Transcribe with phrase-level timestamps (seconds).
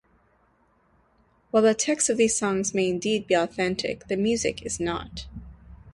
[1.51, 5.27] While the texts of these songs may indeed be authentic, the music is not.